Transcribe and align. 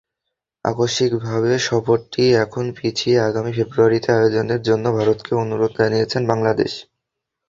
আকস্মিকভাবে 0.65 1.51
সফরটি 1.67 2.23
এখন 2.43 2.65
পিছিয়ে 2.77 3.17
আগামী 3.21 3.51
ফেব্রুয়ারিতে 3.57 4.09
আয়োজনের 4.13 4.61
জন্য 4.61 4.85
ভারতকে 4.97 5.31
অনুরোধ 5.43 5.71
জানিয়েছে 5.79 6.17
বাংলাদেশ। 6.31 6.71